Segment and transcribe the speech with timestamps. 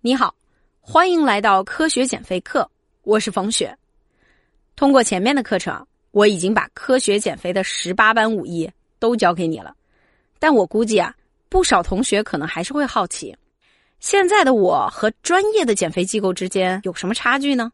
[0.00, 0.32] 你好，
[0.80, 2.70] 欢迎来到科学减肥课，
[3.02, 3.76] 我是冯雪。
[4.76, 9.74] 通过前面的课程，我已经把科学减肥的十八般武艺都教给你了。
[10.38, 11.12] 但我估计啊，
[11.48, 13.36] 不少同学可能还是会好奇，
[13.98, 17.72] 现在的我和专业的减肥机构之间有什么差距呢？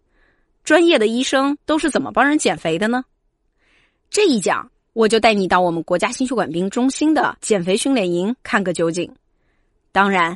[0.65, 3.05] 专业的医生都是怎么帮人减肥的呢？
[4.09, 9.15] 这一讲，我就带你到我们国家心血管病中心的减肥训练营看个究竟。
[9.93, 10.35] 当然。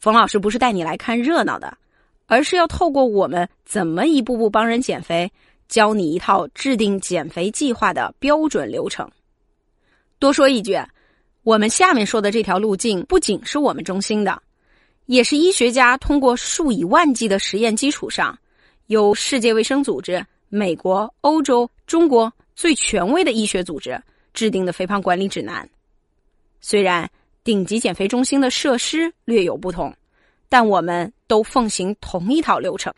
[0.00, 1.76] 冯老师不是带你来看热闹的，
[2.24, 5.30] 而是要透过我们怎么一步步帮人减肥，
[5.68, 9.06] 教你一套制定减肥计划的标准流程。
[10.18, 10.80] 多说一句，
[11.42, 14.42] 我们下面说的这条路径不仅是我们中心的，
[15.04, 18.38] 也是医学家通过数以万计的实验基础上，
[18.86, 25.68] 由世界卫生组织、美国、欧洲、中国最权威的医学组织制定的肥胖管理指南。
[26.62, 27.06] 虽然。
[27.42, 29.94] 顶级减肥中心的设施略有不同，
[30.48, 32.92] 但我们都奉行同一套流程。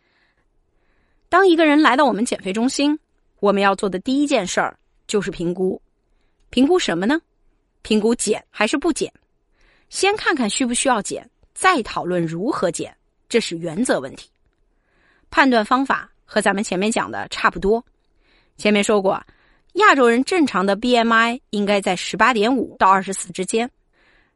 [1.28, 2.98] 当一个人来到我们减肥中心，
[3.40, 5.80] 我们要做的第一件事儿就是评估。
[6.50, 7.20] 评估什么呢？
[7.82, 9.12] 评估减还是不减？
[9.88, 12.94] 先看看需不需要减，再讨论如何减，
[13.28, 14.28] 这是原则问题。
[15.30, 17.82] 判断方法和咱们前面讲的差不多。
[18.58, 19.22] 前面说过，
[19.74, 23.70] 亚洲人正常的 BMI 应该在十八点五到二十四之间。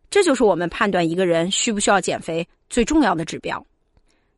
[0.08, 3.64] 这就是我们判断一个人需不需要减肥最重要的指标。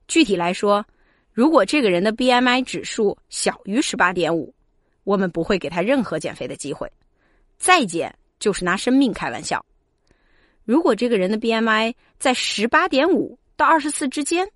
[0.08, 0.84] 具体来说，
[1.32, 4.54] 如果这个人的 BMI 指数小于十八点五，
[5.04, 6.90] 我们不会给他任何减肥的机会，
[7.58, 9.64] 再减就是拿生命开玩笑。
[10.64, 14.48] 如果这个人的 BMI 在十八点五到二十四之间，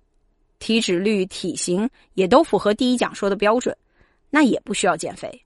[0.59, 3.77] 体脂率、体型也都符合第一讲说的标准，
[4.29, 5.43] 那也不需要减肥。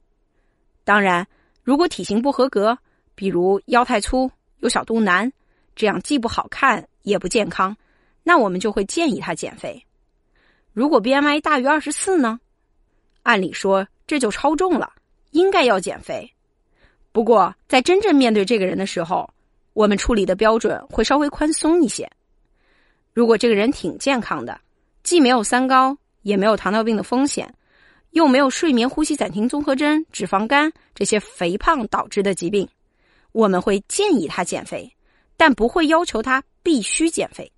[0.84, 1.28] 当然，
[1.62, 2.78] 如果体型不合格，
[3.16, 5.32] 比如腰太粗、有小肚腩。
[5.78, 7.78] 这样既不好看也不健康，
[8.24, 9.86] 那我们就会建议他减肥。
[10.74, 12.40] 如果 BMI 大于二十四呢？
[13.22, 14.92] 按理说这就超重了，
[15.32, 16.34] 应该要减肥。
[17.12, 19.30] 不过在真正面对这个人的时候，
[19.74, 22.10] 我们处理的标准会稍微宽松一些。
[23.14, 24.60] 如果这个人挺健康的，
[25.04, 27.54] 既没有三高，也没有糖尿病的风险，
[28.12, 32.68] 又没有睡眠呼吸暂停综合征、脂肪肝这些肥胖导致的疾病，
[33.32, 34.92] 我们会建议他减肥。
[35.38, 37.50] 但不会要求他必须减肥。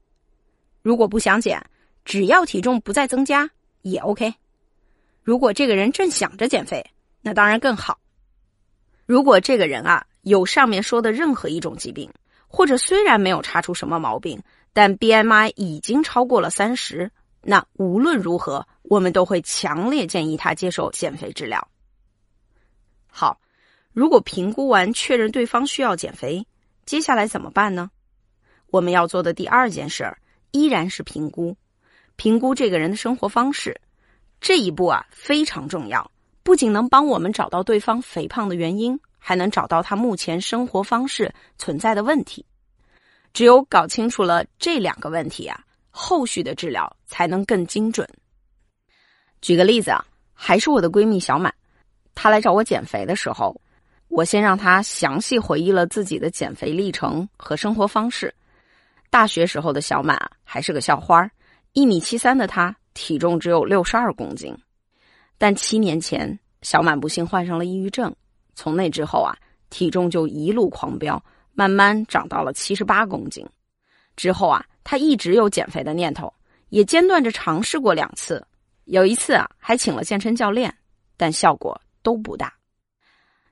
[0.81, 1.65] 如果不想减，
[2.05, 3.49] 只要体重不再增加
[3.81, 4.33] 也 OK。
[5.23, 6.85] 如果这个人正想着减肥，
[7.21, 7.99] 那当然更好。
[9.05, 12.11] 如果这个人啊有上面说的任何一种疾病，
[12.47, 14.41] 或者虽然没有查出什么毛病，
[14.73, 17.11] 但 BMI 已经超过了三十，
[17.41, 21.67] 那无论如何，我们都会强烈建议他接受减肥治疗。
[23.07, 23.39] 好，
[23.93, 26.45] 如果评估完确认对方需要减肥。
[26.89, 27.91] 接下来怎么办呢？
[28.71, 30.17] 我们要做的第二件事儿
[30.49, 31.55] 依然是评估，
[32.15, 33.79] 评估这个人的生活方式。
[34.41, 36.09] 这一步啊非常重要，
[36.41, 42.43] 不仅能帮我们找到对方肥胖的原因，还能找到他目前生活方式存在的问题。
[43.33, 48.09] 只有搞清楚了这两个问题啊，后续的治疗才能更精准。
[49.41, 51.53] 举个例子啊，还是我的闺蜜小满，
[52.15, 53.61] 她来找我减肥的时候。
[54.09, 58.33] 我先让他详细回忆了自己的减肥历程和生活方式。
[59.09, 61.29] 大学时候的小满还是个校花，
[61.73, 64.55] 一米七三的她体重只有六十二公斤。
[65.37, 68.13] 但七年前，小满不幸患上了抑郁症，
[68.55, 69.33] 从那之后啊，
[69.69, 73.45] 体重就一路狂飙，慢慢长到了七十八公斤。
[74.15, 76.33] 之后啊，他一直有减肥的念头，
[76.69, 78.45] 也间断着尝试过两次，
[78.85, 80.75] 有一次啊，还请了健身教练，
[81.15, 82.58] 但效果都不大。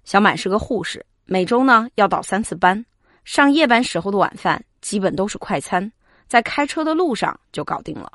[0.08, 2.86] 小满是个护士，每周呢要倒三次班，
[3.26, 5.92] 上夜班时候的晚饭基本都是快餐，
[6.30, 8.10] 在开车的路上就搞定了。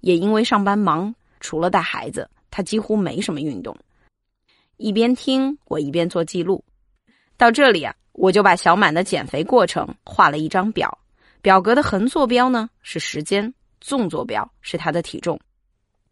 [0.00, 3.76] 也因为上班忙，除了带孩子，他几乎没什么运动。
[4.78, 6.64] 一边听我一边做记录，
[7.36, 10.98] 到这里啊，我就把小满的减肥过程画了一张表，
[11.42, 13.52] 表格的横坐标呢是时间，
[13.82, 15.38] 纵坐标是他的体重。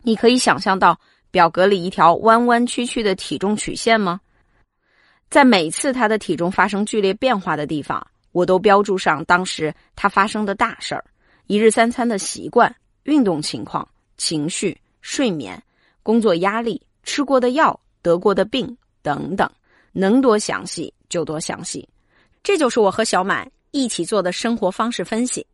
[0.03, 1.01] 你可以想象到
[1.31, 4.21] 表格里一条弯弯曲曲的体重曲线吗？
[5.31, 11.05] 在每次他的体重发生剧烈变化的地方，我都标注上当时他发生的大事儿：
[11.47, 13.87] 一日三餐的习惯、运动情况、
[14.17, 15.61] 情绪、睡眠、
[16.03, 19.51] 工作压力、吃过的药、得过的病等等，
[19.93, 21.89] 能多详细就多详细。
[22.43, 25.45] 这就是我和小满一起做的生活方式分析。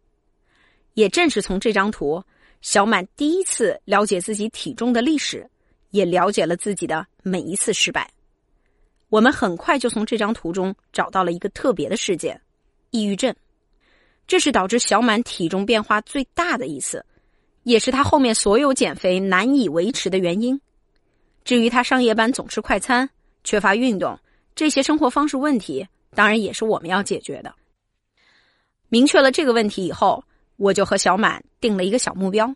[0.95, 2.23] 也正是从这张图，
[2.61, 5.49] 小满第一次了解自己体重的历史，
[5.91, 8.11] 也了解了自己的每一次失败。
[9.11, 12.41] 我们很快就从这张图中找到了一个特别的事件——
[12.91, 13.35] 抑郁症。
[14.27, 17.05] 这是导致小满体重变化最大的一次，
[17.65, 20.59] 也是他后面所有减肥难以维持的原因。
[21.45, 23.11] 至于他上夜班总吃快餐、
[23.43, 24.17] 缺乏运动
[24.55, 25.85] 这些生活方式问题，
[26.15, 27.53] 当然也是我们要解决的。
[28.89, 30.23] 明确了这个问题以后，
[30.57, 32.55] 我就和小满定了一个小目标：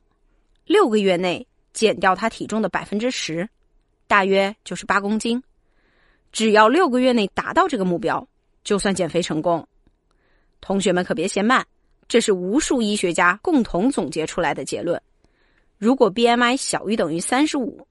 [0.67, 3.49] 六个月内减掉他体重的百分之十，
[4.07, 5.43] 大约就是八公斤。
[6.35, 8.27] 只要六个月内达到这个目标，
[8.65, 9.65] 就算减肥成功。
[10.61, 11.65] 同学们可别嫌慢，
[12.09, 15.01] 这是无数医学家共同总结出来的结论。
[15.79, 17.87] 如果 BMI 小于等于三十五，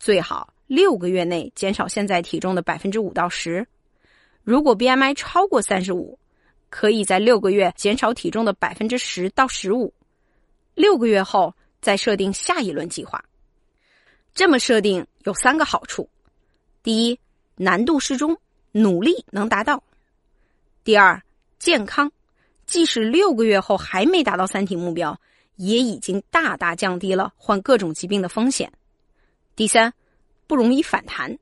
[0.00, 3.62] 最好六个月内减少现在体重的百分之五到十；
[4.42, 6.18] 如果 BMI 超过三十五，
[6.70, 9.92] 可以在六个月减少体重的百分之十到十五，
[10.74, 13.22] 六个月后再设定下一轮计划。
[14.32, 16.08] 这么设定有三个好处：
[16.82, 17.20] 第一，
[17.56, 18.36] 难度适中，
[18.72, 19.76] 努力能达到；
[20.84, 21.22] 第二，
[21.58, 22.10] 健康，
[22.66, 25.18] 即使六个月后还没达到三体目标，
[25.56, 28.68] 也已经大大降低了患各种疾病的风险；
[29.54, 29.92] 第三，
[30.46, 31.38] 不容易反弹。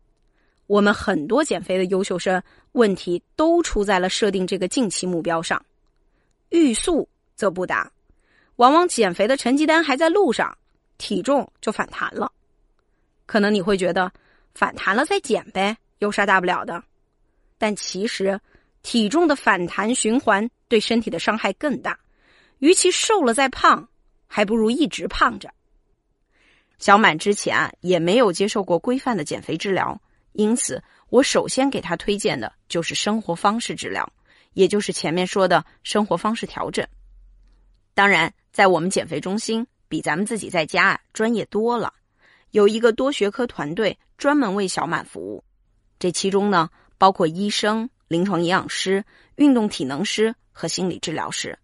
[0.66, 2.40] 我们很多减肥的优秀生
[2.72, 5.64] 问题都出在了设定这个近期目标上，
[6.50, 7.90] 欲速则不达，
[8.56, 10.56] 往往减肥的成绩单还在路上，
[10.96, 12.30] 体重就反弹了。
[13.26, 14.12] 可能你会觉得
[14.54, 16.82] 反弹了再减呗，有啥大不了的？
[17.56, 18.41] 但其实
[18.82, 21.99] 体重的反弹循环对身体的伤害更大，
[22.58, 23.88] 与其瘦了再胖，
[24.26, 25.50] 还不如一直胖着。
[26.79, 30.00] 小满之前啊也没有接受过规范的减肥治疗。
[30.32, 34.11] 因此，我首先给他推荐的就是生活方式治疗，
[34.55, 36.87] 也就是前面说的生活方式调整。
[37.93, 41.93] 当然，在我们减肥中心比咱们自己在家专业多了，
[42.53, 45.44] 有一个多学科团队专门为小满服务。
[46.00, 46.69] 这其中呢，
[46.99, 49.05] 包括医生、临床营养师、
[49.37, 51.56] 运动体能师和心理治疗师。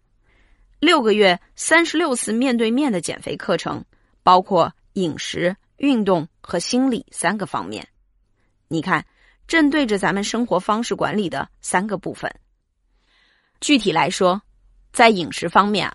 [0.79, 3.83] 六个月三十六次面对面的减肥课程，
[4.21, 7.85] 包括饮食、运动和心理三个方面。
[8.67, 9.03] 你看，
[9.47, 12.31] 正对着咱们生活方式管理的三个部分。
[13.59, 14.39] 具体来说，
[14.93, 15.91] 在饮食方面，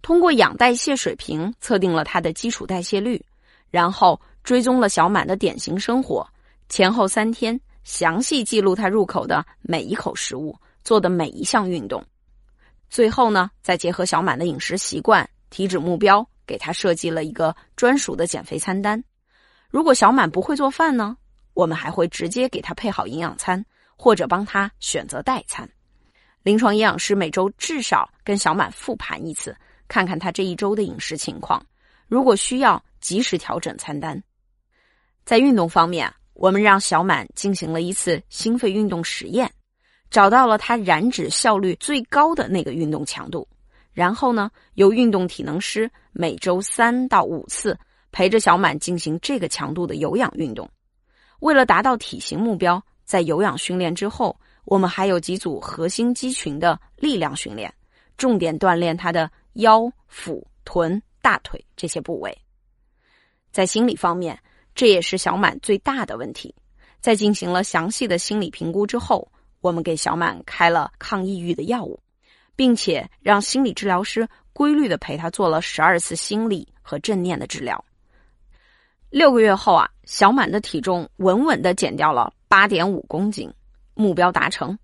[0.00, 3.22] 通过氧代谢水平测定了他的基础代谢率，
[3.70, 6.26] 然后追踪了小满的典型生活，
[6.70, 12.04] 前后三天详细记录他入口的每一口食物，做的每一项运动。
[12.88, 19.02] 最后呢，再结合小满的饮食习惯、体脂目标，给他设计了一个专属的减肥餐单。
[19.70, 21.16] 如果小满不会做饭呢？
[21.54, 23.64] 我们还会直接给他配好营养餐，
[23.96, 25.68] 或者帮他选择代餐。
[26.42, 29.54] 临床营养师每周至少跟小满复盘一次，
[29.86, 31.64] 看看他这一周的饮食情况。
[32.08, 34.22] 如果需要，及时调整餐单。
[35.24, 39.50] 在运动方面，我们让小满进行了一次心肺运动实验，
[40.10, 43.46] 找到了他燃脂效率最高的那个运动强度。
[43.92, 47.78] 然后呢，由运动体能师每周三到五次
[48.10, 50.68] 陪着小满进行这个强度的有氧运动。
[51.40, 57.72] 为了达到体型目标，在有氧训练之后，我们还有几组核心肌群的力量训练，
[58.16, 62.36] 重点锻炼他的腰、腹、臀、大腿这些部位。
[63.50, 64.38] 在心理方面，
[64.74, 66.54] 这也是小满最大的问题。
[67.00, 69.30] 在进行了详细的心理评估之后，
[69.60, 71.98] 我们给小满开了抗抑郁的药物，
[72.54, 77.84] 并且让心理治疗师规律的陪他做了十二次心理和正念的治疗。
[79.10, 83.52] 六个月后啊，小满的体重稳稳的减掉了八点五公斤，
[83.94, 84.78] 目标达成。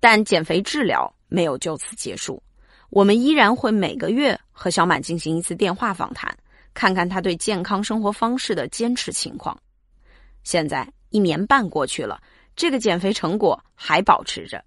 [0.00, 2.42] 但减肥治疗没有就此结束，
[2.90, 6.36] 我们依然会每个月和小满进行一次电话访谈，
[6.74, 9.58] 看看他对健康生活方式的坚持情况。
[10.42, 12.20] 现在一年半过去了，
[12.54, 14.62] 这个减肥成果还保持着。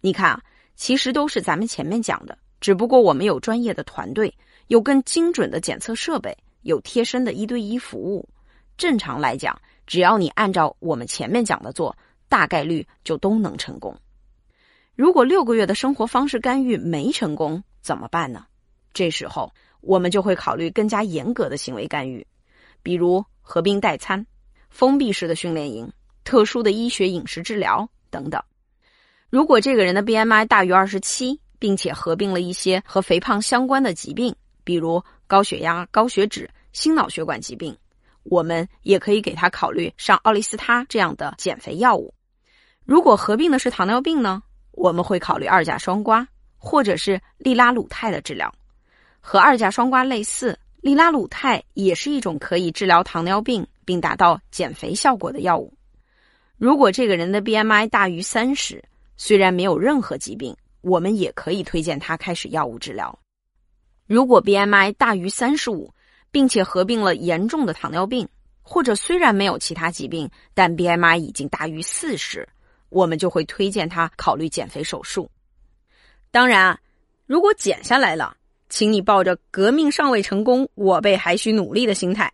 [0.00, 0.40] 你看啊，
[0.76, 4.32] 其实都是咱们前面讲的，只不过我们有专业的团队，
[4.68, 6.36] 有更精准的检测设备。
[6.62, 8.26] 有贴身的一对一服务，
[8.78, 11.94] 正常来讲，只要你按照我们前面讲的做，
[12.26, 13.94] 大概率就都能成功。
[14.94, 18.46] 如果六个月的生活方式干预没成功，怎么办呢？
[18.94, 19.52] 这时候
[19.84, 22.26] 我们就会考虑更加严格的行为干预，
[22.82, 24.26] 比如合并代餐、
[24.70, 25.90] 封闭式的训练营、
[26.24, 28.42] 特殊的医学饮食治疗等等。
[29.30, 35.02] 如果这个人的 BMI 大于二十七，并且合并了一些和肥胖相关的疾病，比如。
[35.26, 37.74] 高血压、高血脂、心脑血管疾病，
[38.24, 42.12] 我们也可以给他考虑上奥利司他这样的减肥药物。
[42.84, 44.42] 如果合并的是糖尿病呢？
[44.72, 46.24] 我们会考虑二甲双胍
[46.58, 48.54] 或者是利拉鲁肽的治疗。
[49.26, 55.72] 和二甲双胍类似，利拉鲁肽也是一种可以治疗糖尿病并达到减肥效果的药物。
[56.58, 58.84] 如果这个人的 BMI 大于三十，
[59.16, 63.18] 虽然没有任何疾病，我们也可以推荐他开始药物治疗。
[64.06, 65.90] 如果 BMI 大于三十五，
[66.30, 68.28] 并且合并了严重的糖尿病，
[68.60, 72.46] 或者虽然没有其他疾病，但 BMI 已经大于四十，
[72.90, 75.30] 我们就会推荐他考虑减肥手术。
[76.30, 76.80] 当然啊，
[77.24, 78.36] 如果减下来了，
[78.74, 82.32] 请你抱着“革命尚未成功，我辈还需努力”的心态，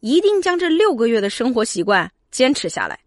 [0.00, 3.00] 一定将这六个月的生活习惯坚持下来。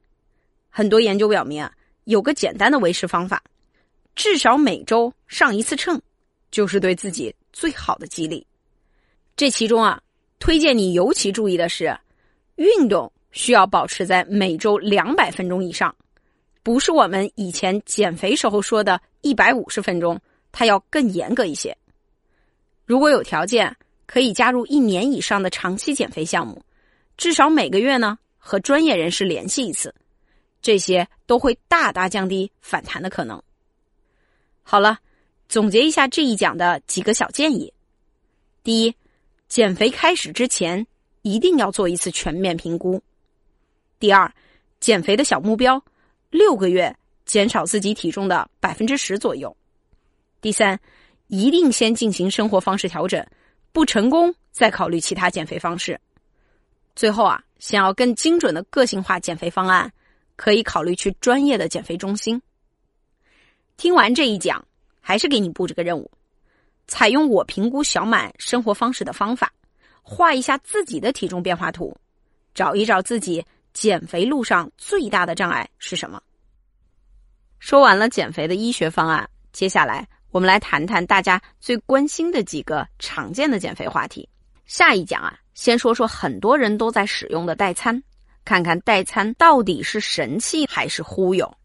[0.71, 1.71] 很多研究表明啊，
[2.05, 3.43] 有个简单的维持方法，
[4.15, 6.01] 至少每周上一次秤，
[6.49, 8.43] 就是对自己最好的激励。
[9.35, 10.01] 这其中啊，
[10.39, 11.95] 推荐你尤其注意的是，
[12.55, 15.95] 运动需要保持在每周两百分钟以上，
[16.63, 20.19] 不是我们以前减肥时候说的一百五十分钟，
[20.51, 21.77] 它要更严格一些。
[22.85, 23.75] 如果有条件，
[24.05, 26.63] 可以加入一年以上的长期减肥项目，
[27.17, 29.93] 至少每个月呢和专业人士联系一次。
[30.61, 33.41] 这些都会大大降低反弹的可能。
[34.61, 34.99] 好了，
[35.49, 37.73] 总结一下这一讲的几个小建议：
[38.63, 38.95] 第一，
[39.49, 40.87] 减肥开始之前
[41.21, 42.97] 一定要做一次全面评估；
[43.99, 44.33] 第二，
[44.79, 45.83] 减肥的小目标，
[46.29, 49.53] 六个月减少自己体重的百分之十左右；
[50.39, 50.79] 第三，
[51.33, 53.25] 一定先进行生活方式调整，
[53.71, 55.95] 不成功再考虑其他减肥方式；
[56.95, 59.91] 最后啊，想要更精准的个性化减肥方案。
[60.35, 62.41] 可以考虑去专业的减肥中心。
[63.77, 64.65] 听完这一讲，
[64.99, 66.09] 还是给你布置个任务：
[66.87, 69.53] 采用我评估小满生活方式的方法，
[70.01, 71.95] 画一下自己的体重变化图，
[72.55, 76.19] 找一找自己减肥路上最大的障碍是什么。
[77.59, 84.27] 说完了减肥的医学方案，接下来我们来谈谈大家最关心的几个常见的减肥话题。
[84.65, 88.01] 下一讲啊，先说说很多人都在使用的代餐。
[88.43, 91.55] 看看代餐到底是神器还是忽悠？